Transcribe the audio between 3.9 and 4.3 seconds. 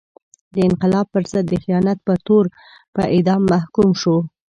شو.